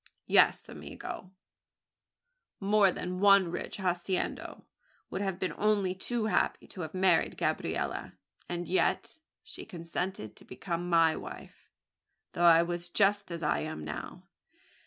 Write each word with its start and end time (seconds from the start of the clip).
"Yes, 0.25 0.67
amigo! 0.67 1.29
more 2.59 2.91
than 2.91 3.19
one 3.19 3.51
rich 3.51 3.77
haciendado 3.77 4.63
would 5.11 5.21
have 5.21 5.37
been 5.37 5.53
only 5.57 5.93
too 5.93 6.25
happy 6.25 6.65
to 6.69 6.81
have 6.81 6.95
married 6.95 7.37
Gabriella; 7.37 8.13
and 8.49 8.67
yet 8.67 9.19
she 9.43 9.63
consented 9.63 10.35
to 10.37 10.43
become 10.43 10.89
my 10.89 11.15
wife, 11.15 11.69
though 12.31 12.45
I 12.47 12.63
was 12.63 12.89
just 12.89 13.29
as 13.29 13.43
I 13.43 13.59
am 13.59 13.83
now. 13.83 14.23